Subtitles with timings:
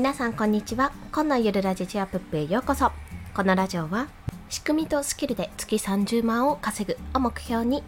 [0.00, 0.92] 皆さんこんにちは。
[1.12, 2.90] 今のゆるラジチアプップへようこそ
[3.34, 4.08] このラジオは
[4.48, 7.84] 仕組みとスキルで月30万を稼ぐを目標に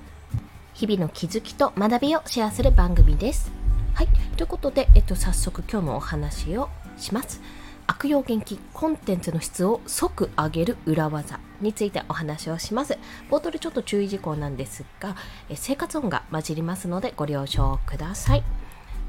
[0.75, 3.51] 日々の気づきと学びをシェアする番組です。
[3.95, 4.09] はい。
[4.37, 7.41] ということで、えっと、早速今日のお話をします。
[7.87, 12.99] 悪用元気コンテンツの質を即上げる裏技についてお話をします。
[13.31, 15.17] 冒頭でちょっと注意事項なんですが
[15.49, 18.45] え生活音が混じりますのでご了承ください。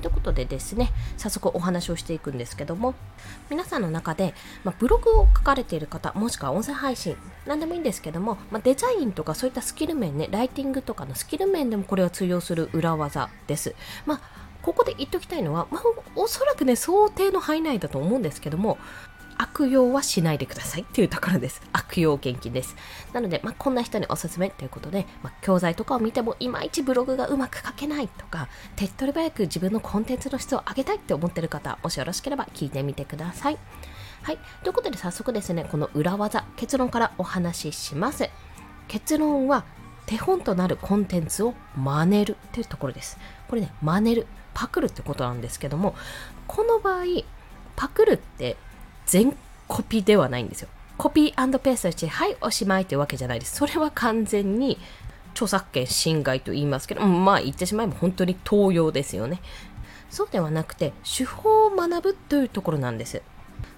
[0.03, 2.93] ということでですね早速お話をしていくんですけども
[3.49, 4.33] 皆さんの中で、
[4.65, 7.15] まあ、ブログを書かれている方もしくは音声配信
[7.47, 13.75] 何でもいいんですけども、まあ、デザインとかそういったスキル面ねライティングとかのスキル面でもこれは通用する裏技です。
[14.05, 15.83] まあここで言っておきたいのは、まあ、
[16.15, 18.77] おそらくね想定の範囲内だと思うんですけども
[19.37, 21.61] 悪用はしないでくださいっていうところです。
[21.73, 22.75] 悪用献金です。
[23.13, 33.57] なので、まあ、こんな人におすすめということで、まあ、教材とかを見てもいまいちブログがうまく書けないとか、手っ取り早く自分のコンテンツの質を上げたいって思ってる方、もしよろしければ聞いてみてください。
[34.23, 34.39] はい。
[34.63, 38.29] ということで早速ですね、この裏技、結論からお話しします。
[38.87, 39.65] 結論は、
[40.05, 43.17] 手本となるコンテンツを真似るというところです。
[43.47, 45.95] これね、真似る、パクるってことなんですけども、
[46.47, 47.03] この場合、
[47.75, 48.57] パクるって
[49.05, 49.35] 全
[49.67, 50.69] コピーではないんですよ。
[50.97, 53.55] コピーペーストして、はい、おしまいというわけじゃないです。
[53.55, 54.77] それは完全に
[55.33, 59.41] 著作権侵害と言いますけど、まあ言ってしまえば本当に盗用ですよね。
[60.09, 63.21] そうではなくて、手法を学ぶというところなんです。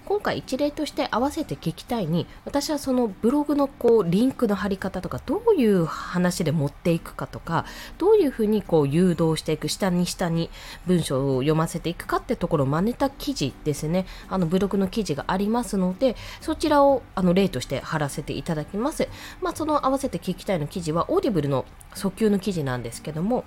[0.06, 7.66] 今回一例として合わせて聞きたいに私はそのブログのこうリンクの貼り方とかどういう話で持っていくかとか
[7.98, 10.48] どういうふうにこう誘導していく下に下に
[10.86, 14.06] 文章を読ませていくかってところを真似た記事ですね。
[14.28, 19.08] あのブログの記事がありますのでそちらをあの例として貼らせていただきます。
[19.42, 23.44] まあその合わせて聞きたいの記事は Audible の訴求の記事なんですけども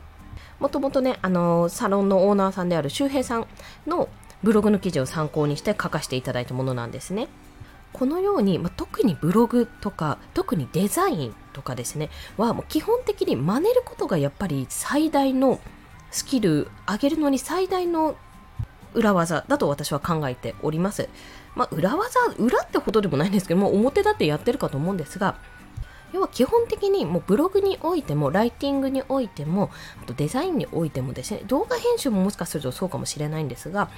[0.60, 3.48] もともとね、あのサロンのオーナーさんである周平さん
[3.88, 4.10] の
[4.44, 7.28] ブログの記事を参考にして書かせていただいたものなんですね。
[7.92, 15.59] このように、まあ、特にブログとか特にデザインとかですねはもう基本的に真似ることがやっぱり最大の
[16.12, 18.16] スキル上げるのに最大の
[18.94, 21.09] 裏技だと私は考えております。
[21.56, 25.36] まあ、裏技、裏ってほどでもないんですけども、表だってやってるかと思うんですが、
[26.13, 29.69] 要は基本的にもうブログにおいてもライティングにおいても
[30.02, 33.90] あとデザインにおいてもですね動画編集ももしかするとそうかもしれないんですが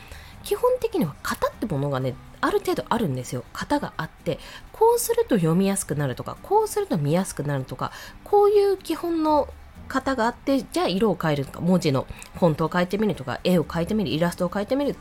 [0.43, 3.43] 基本的には型ってものがねある程度あるんですよ。
[3.53, 4.39] 型があって
[4.71, 7.91] こうすると読みやすくなるとかこうすると見やすくなるとか
[8.23, 9.47] こういう基本の
[9.87, 14.95] 型があってじゃあ色を変えるとか文字のフォントを変えてみるとか絵を変えてみるイラストを変えてみる。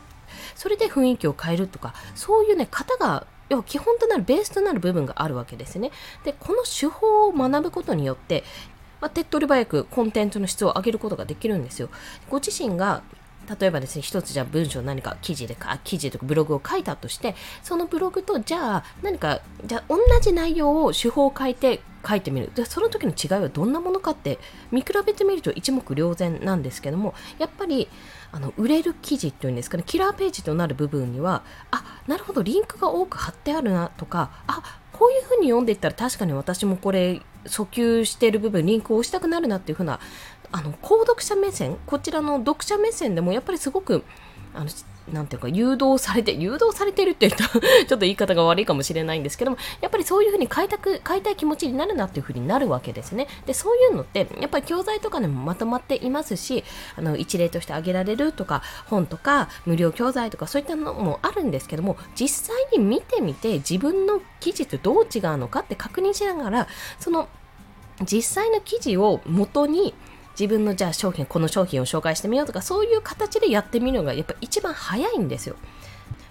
[0.55, 5.91] それで雰囲気を変えるとかそういうね型が要は基本となるベースとなる部分があるわけですね。
[6.23, 8.43] でこの手法を学ぶことによって
[9.01, 11.89] まあ、手っ取り早くコンテンツの質を上げることができるんですよ。
[12.29, 13.01] ご自身が
[13.59, 22.51] 例えばですね、一つじゃあ文章何か記事でか、記事とかブログを書いたとして、そのブログとじゃあ何か、じゃあ同じ内容を手法を変えて書いてみる。
[22.53, 24.39] で、その時の違いはどんなものかって
[24.71, 27.87] 見比べてみると一目瞭然なんですけども、やっぱり、
[28.31, 39.99] あの、売れる記事っていうんですかね、キラーページとなる部分には、あ、なるほど、リンクが多く貼ってあるなとか、あ、こういうふうに読んでいったら確かに私もこれ訴求している部分リンクを押したくなるなっていうふうな
[40.51, 44.03] あの購読者目線こちらの読者目線でもやっぱりすごく
[44.53, 44.69] あの
[45.11, 53.27] なんていうか誘導されて誘導されてるって言ったら ちょっと言い方が悪いかもしれないんですけどもやっぱりそういうふうに買いたく買いたい気持ちになるなっていうふうになるわけですね。
[53.45, 56.63] でそういうのってやっぱり教材とかでもまとまっていますし
[56.95, 66.67] あの一例として挙げられるとか本とか無料教材とかそういったのもあるんですけども実際に見てみて自分の記事とどう違うのかって確認しながら
[66.99, 67.27] その
[68.03, 69.93] 実際の記事を元に
[70.39, 75.55] 自分のじゃあ商品この商品を紹介してみようとかそういう形でやってみるのがやっぱ一番早いんですよ。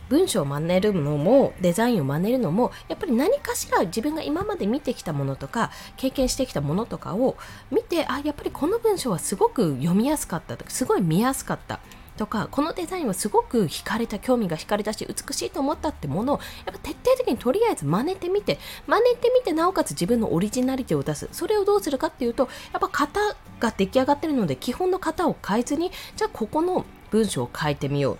[0.09, 7.37] 文章を真似るのもデザインを真似るのもやっぱり何かしら自分が今まで見てきたものとか経験してきたものとかを
[7.71, 11.78] 見てあやっぱりこの文章はすごく読みやすかったとかすごい見やすかった
[12.21, 21.31] とかこのデザインはすごく惹かれた興味が惹かれたし美しいと思ったってものをやっぱ徹底的にとりあえず真似てみて真似てみてなおかつ自分のオリジナリティを出す。
[21.33, 23.21] それをどうするかっていうとやっぱ型
[23.59, 28.19] が出来上がってるので基本の型を変えずにじゃあここの文章を変えてみよう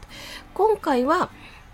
[0.55, 1.29] 今回は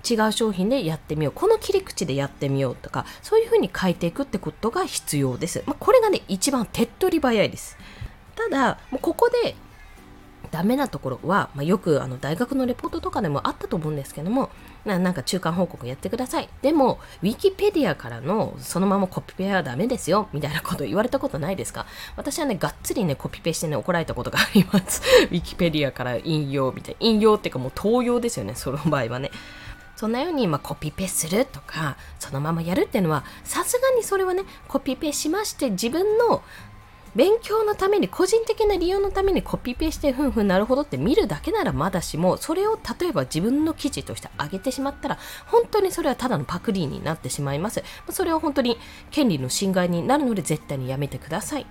[0.08, 1.32] 違う商品でやってみよう。
[1.32, 7.78] この切り口でやってみようとかそういうふうに変えていくってことが必要です、まあ、これがね一番手っ取り早いです。
[8.34, 9.54] ただもうここで
[10.56, 14.48] ダメなところは、まあ、よくあの大学のレポートとかでもあったと思うんですけども
[14.86, 16.48] ななんか中間報告やってください。
[16.62, 21.84] でもウィキペディアからのそのままコピペはダメですよみたいなこと言われたことないですか？
[22.16, 25.02] 私はねがっつりねコピペしてね怒られたことがあります。
[25.30, 27.06] ウィキペディアから引用みたいな。
[27.06, 29.30] 引用っていうかもう盗用ですよねその場合はね。
[29.96, 36.42] そんなように、まあ、コピペするとかそのままやるっていうのはさすがにそれはねコピペしまして自分の
[37.16, 47.82] 勉強のために個人的な利用のためにコピペしてふんふんなるほどって見るだけならまだしもそれを例えば自分の記事として上げてしまったら本当にそれはただのパクリになってしまいます。
[48.10, 48.76] それは本当に
[49.10, 51.66] 権利の侵害になるので絶対にやめてください。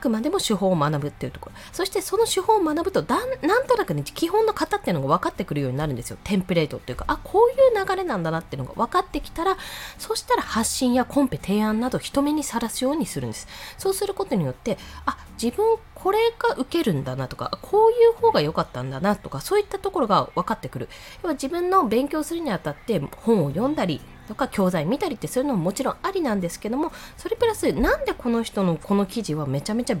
[0.00, 1.56] くまでも手法を学ぶっていうところ。
[1.72, 6.18] そしてその手法を学ぶとだなんとなくね基本の型っていうのが分かってくるようになるんですよ。
[6.24, 9.56] テンプレートっていうかあこういう流れなんだなっていうのが分かってきたら
[9.98, 13.46] そしたら発信やコンペ提案など人目にさらすようにするんです。
[13.78, 20.88] そうすることによってあ自分これが受けるんだなとかこういう方が良かったんだなとかそういったところが分かってくる。
[21.22, 24.00] 要は自分の勉強するにあたって本を読んだり
[24.30, 29.96] とか教材見たりってするのももちろんありなんですけどもそれプラスなんでこの人のこの記事はめちゃめちゃ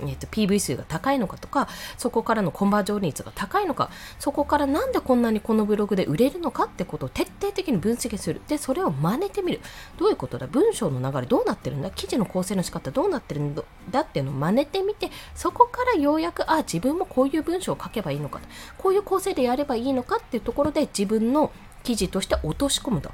[0.00, 8.40] えーと、PV 数が高いのかとかそこからのコンバージョン率が高いのかそこからなんでこんなにこのブログで売れるのかってことを徹底的に分析する。
[8.48, 9.60] でそれを真似てみる。
[9.96, 10.48] どういうことだ？
[10.48, 11.92] 文章の流れどうなってるんだ？
[11.92, 18.40] 記事の構成の仕方どうなってるんだっていうのを真似てみてそこからようやくあ自分もこういう文章を書けばいいのか
[18.78, 21.52] こういう構成でやればいいのかっていうところで自分の
[21.84, 23.12] 記事として落とし込むと。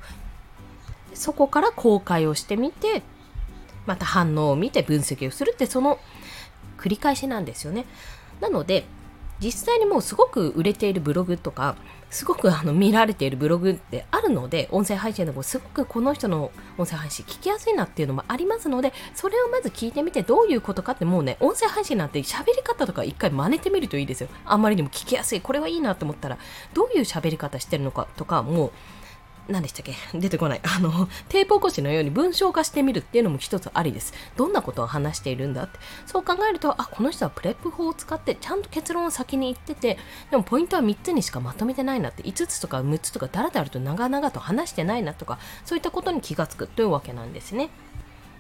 [1.15, 3.03] そこから公開をしてみて
[3.87, 5.99] また反応を見て分析をするってその
[6.79, 7.87] 繰り返しなんですよね。
[8.41, 8.85] なので
[9.41, 11.77] 実際にもうすごく売れているブログとか
[12.11, 24.29] すごくあの見られているブログってあるので音声配信でもすごくこの人の音声配信聞きやすいなっていうのもありますのでそれをまず聞いてみてどういうことかってもうね音声配信なんて喋り方とか一回真似てみるといいですよ。
[24.45, 26.39] あんまりにも聞きやすいこれはいいなと思ったら
[26.75, 28.73] どういう喋り方してるのかとかもう
[29.50, 29.94] 何でしたっけ？
[30.19, 30.61] 出てこない。
[30.62, 34.14] あの、テープ起こしのように文章化してみるっていうのも一つありです。
[34.37, 35.79] どんなことを話しているんだって。
[36.06, 39.99] そう考えると、あ、この人はプレップ法を使ってちゃんと結論を先に言ってて、
[40.31, 47.70] でもポイントは3つにしかまとめてないなって、5つとか6つとかだらだらと長々と話してないなとか、そういったことに気がつくというわけなんですね。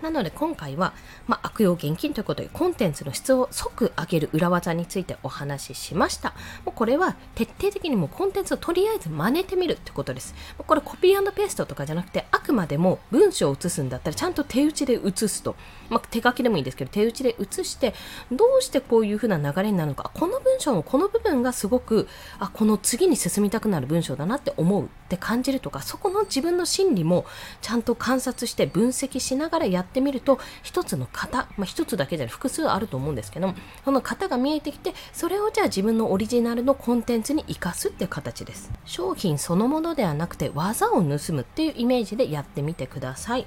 [0.02, 0.94] なので今回は、
[1.26, 6.30] まあ、悪用現金ということでコンテンツの質を即上げる裏技についてお話ししました。
[6.64, 10.34] もうこれは徹底的にもコンテンツをとりあえず真似てみるってことです。
[10.58, 15.56] これコピーペーストとかじゃなくてあくまでも文章を写すんだったらちゃんと手打ちで写すと。
[15.90, 17.94] まあ、手書きでもいいんですけど手打ちで写して
[18.30, 22.06] どうしてこういう風な流れになるのかこの文章のこの部分がすごく
[22.38, 27.26] あこの次に進みたくなる文章だなって思うって感じるとかそこの自分の心理も
[27.60, 33.54] ちゃんと観察して分析しながらやっててみると一つの型、まあ、一つだけじゃなく複数あると思うんですけど
[33.84, 38.70] その型が見えてきてそれをじゃあ自分のオリジナルのコンテンツに生かすっていう形です。
[38.84, 43.46] 商品そのものではなくて技を盗むっていうイメージでやってみてください。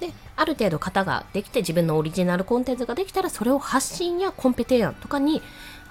[0.00, 5.42] である程度型ができて自分のオリジナルコンテンツができたらそれを発信やコンペ提案とかに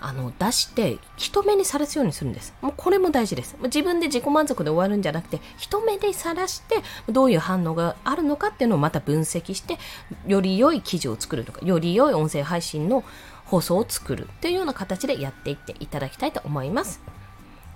[0.01, 2.53] あの出して人目にさらすようにするんです。
[2.61, 3.55] もうこれも大事です。
[3.63, 6.75] 自分で自己満足で終わるんじゃなくて人目でさらして
[7.09, 9.79] どういう反応があるのかっていうのをまた分析して
[10.27, 13.03] より良い記事を作るとかより良い音声配信の
[13.45, 17.01] 放送を作るというような形でやっていっていただきたいと思います。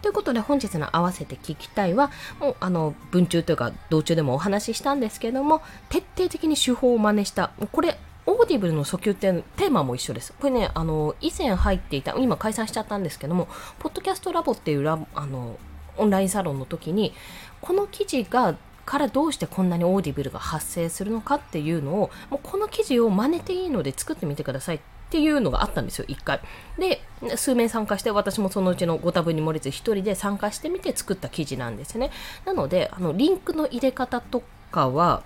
[0.01, 10.34] ということで本日の合わせて聞きたいはもうあの文中というか道中でもお話ししたんですけども徹底的に手法を真似したこれ Audibleの訴求ってテーマも一緒です。
[10.40, 13.48] これね、あの、以前入っていた、今解散しちゃったんですけども、
[13.80, 15.57] ポッドキャストラボっていうラあの
[15.97, 17.14] オンラインサロンの時に、
[17.59, 26.39] この記事がからどうしてこんなに Audibleが発生するのかっていうのを、もうこの記事を真似ていいので作ってみてくださいっていうのがあったんですよ、1回。
[26.78, 27.01] で、
[27.35, 32.11] 数名参加して、私もそのうちのご多分に漏れず1人で参加してみて作った記事なんですね。
[32.45, 35.23] なので、あの、リンクの入れ方とかは、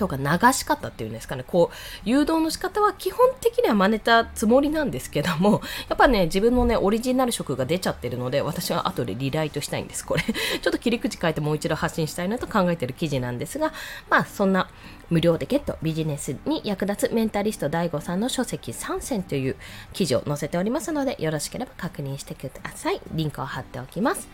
[0.00, 1.76] とか流し方っていうんですかね、こう、
[2.08, 10.22] 誘導の仕方は基本的には真似たつもりなんですけども、 やっぱね、自分のね、オリジナル色が出ちゃってるので、私は後でリライトしたいんです、これ。
[10.24, 13.74] ちょっと切り口変えてもう一度発信したいなと考えてる記事なんですが、
[14.08, 14.70] まあ、そんな
[15.10, 19.56] 無料でゲットビジネスに役立つメンタリスト DAIGO さんの書籍3選という
[19.92, 23.02] 記事を載せておりますので、よろしければ確認してください。
[23.12, 24.28] リンクを貼っておきます。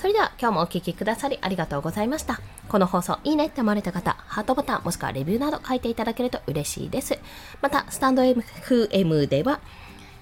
[0.00, 2.40] それでは今日もお聴きくださりありがとうございました。
[2.70, 7.18] この放送いいねって思われた方、ハートボタンもしくはレビューなど書いていただけると嬉しいです。
[7.60, 9.60] また、スタンド FM では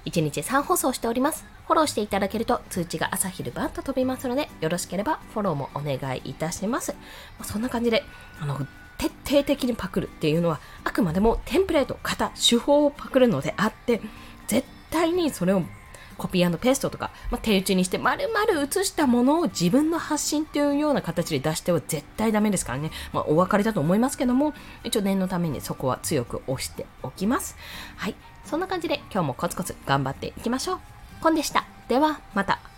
[0.04, 1.44] 1日3放送しております。
[1.68, 6.96] フォローしていただけると通知が朝昼晩と飛びますので、よろしければフォローもお願いいたします。
[7.44, 8.02] そんな感じで、
[8.40, 8.58] あの、
[8.98, 14.00] 徹底的にパクるっていうのは、あくまでもテンプレート、型、手法をパクるのであって、
[14.48, 15.62] 絶対にそれを
[16.18, 22.90] コピーペーストとか、まあ、手打ちにして丸々写したものを自分の発信というような形で出しては絶対ダメですからね。
[23.12, 24.52] まあ、お別れだと思いますけども、
[24.84, 27.56] 一応念のためにそこは強く押しておきます。
[27.96, 28.14] はい。
[28.44, 30.78] そんな感じで今日もコツコツ頑張っていきましょう。
[31.22, 31.64] コンでした。
[31.88, 32.77] では、また。